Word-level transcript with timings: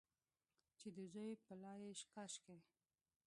چې 0.77 0.87
د 0.95 0.97
زوی 1.13 1.33
پلا 1.45 1.73
یې 1.83 1.93
کاشکي، 2.13 2.57